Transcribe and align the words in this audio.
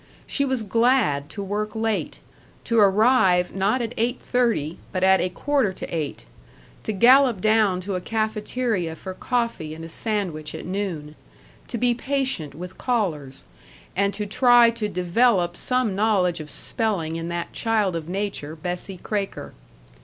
She 0.25 0.45
was 0.45 0.63
glad 0.63 1.29
to 1.29 1.43
work 1.43 1.75
late, 1.75 2.17
to 2.63 2.79
arrive 2.79 3.53
not 3.53 3.83
at 3.83 3.93
eight 3.97 4.19
thirty, 4.19 4.79
but 4.91 5.03
at 5.03 5.21
a 5.21 5.29
quarter 5.29 5.71
to 5.73 5.85
eight, 5.95 6.25
to 6.81 6.91
gallop 6.91 7.39
down 7.39 7.79
to 7.81 7.93
a 7.93 8.01
cafeteria 8.01 8.95
for 8.95 9.13
coffee 9.13 9.75
and 9.75 9.85
a 9.85 9.89
sandwich 9.89 10.55
at 10.55 10.65
noon, 10.65 11.13
to 11.67 11.77
be 11.77 11.93
patient 11.93 12.55
with 12.55 12.79
callers, 12.79 13.43
and 13.95 14.11
to 14.15 14.25
try 14.25 14.71
to 14.71 14.89
develop 14.89 15.55
some 15.55 15.95
knowledge 15.95 16.39
of 16.39 16.49
spelling 16.49 17.15
in 17.15 17.27
that 17.27 17.53
child 17.53 17.95
of 17.95 18.09
nature, 18.09 18.55
Bessie 18.55 18.97
Kraker. 18.97 19.53